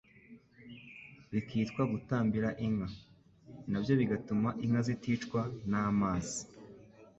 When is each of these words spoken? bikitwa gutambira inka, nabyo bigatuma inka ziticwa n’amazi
bikitwa 1.31 1.81
gutambira 1.91 2.49
inka, 2.65 2.87
nabyo 3.69 3.93
bigatuma 3.99 4.49
inka 4.63 4.81
ziticwa 4.87 5.41
n’amazi 5.69 6.39